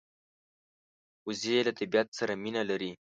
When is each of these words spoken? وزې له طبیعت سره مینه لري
وزې 1.27 1.57
له 1.67 1.71
طبیعت 1.79 2.07
سره 2.19 2.33
مینه 2.43 2.61
لري 2.69 2.91